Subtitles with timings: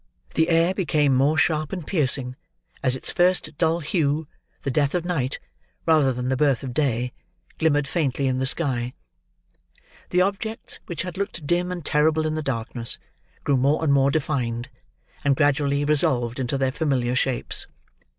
[0.33, 2.35] The air become more sharp and piercing,
[2.81, 5.39] as its first dull hue—the death of night,
[5.85, 8.93] rather than the birth of day—glimmered faintly in the sky.
[10.09, 12.97] The objects which had looked dim and terrible in the darkness,
[13.43, 14.69] grew more and more defined,
[15.23, 17.67] and gradually resolved into their familiar shapes.